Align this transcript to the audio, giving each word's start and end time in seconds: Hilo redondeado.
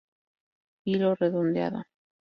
Hilo 0.83 1.13
redondeado. 1.13 1.83